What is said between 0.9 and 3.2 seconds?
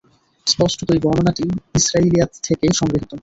বর্ণনাটি ইসরাঈলিয়াত থেকে সংগৃহীত।